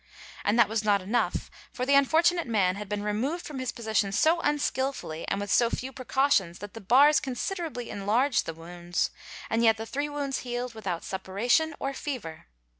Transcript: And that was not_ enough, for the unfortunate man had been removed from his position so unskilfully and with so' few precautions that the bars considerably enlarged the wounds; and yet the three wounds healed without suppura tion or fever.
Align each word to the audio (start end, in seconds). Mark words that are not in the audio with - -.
And 0.43 0.57
that 0.57 0.67
was 0.67 0.81
not_ 0.81 0.99
enough, 1.01 1.51
for 1.71 1.85
the 1.85 1.93
unfortunate 1.93 2.47
man 2.47 2.75
had 2.75 2.89
been 2.89 3.03
removed 3.03 3.45
from 3.45 3.59
his 3.59 3.71
position 3.71 4.11
so 4.11 4.39
unskilfully 4.41 5.27
and 5.27 5.39
with 5.39 5.51
so' 5.51 5.69
few 5.69 5.91
precautions 5.93 6.57
that 6.57 6.73
the 6.73 6.81
bars 6.81 7.19
considerably 7.19 7.91
enlarged 7.91 8.47
the 8.47 8.55
wounds; 8.55 9.11
and 9.47 9.63
yet 9.63 9.77
the 9.77 9.85
three 9.85 10.09
wounds 10.09 10.39
healed 10.39 10.73
without 10.73 11.03
suppura 11.03 11.51
tion 11.51 11.75
or 11.79 11.93
fever. 11.93 12.47